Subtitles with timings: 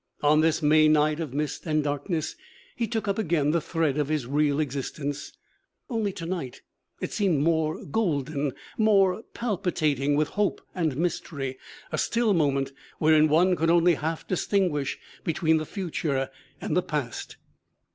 [0.23, 2.35] On this May night of mist and darkness
[2.75, 5.31] he took up again the thread of his real existence.
[5.91, 6.63] Only to night
[6.99, 11.59] it seemed more golden, more palpitating with hope and mystery
[11.91, 17.37] a still moment wherein one could only half distinguish between the future and the past.